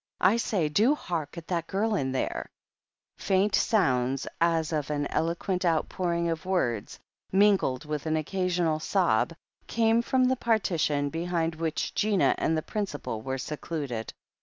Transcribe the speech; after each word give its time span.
I 0.21 0.37
say, 0.37 0.67
do 0.67 0.95
hark 0.95 1.37
at 1.37 1.47
that 1.49 1.67
girl 1.67 1.93
in 1.93 2.11
there!" 2.11 2.49
Faint 3.27 3.53
sounds, 3.53 4.25
as 4.41 4.73
of 4.73 4.89
an 4.89 5.05
eloquent 5.11 5.63
outpouring 5.63 6.27
of 6.27 6.43
words 6.43 6.97
mingled 7.31 7.85
with 7.85 8.07
an 8.07 8.15
occasional 8.17 8.79
sob, 8.79 9.31
came 9.67 10.01
from 10.01 10.23
the 10.25 10.35
parti 10.35 10.77
tion 10.77 11.09
behind 11.11 11.53
which 11.53 11.93
Gina 11.93 12.33
and 12.39 12.57
the 12.57 12.63
principal 12.63 13.21
were 13.21 13.37
secluded. 13.37 14.11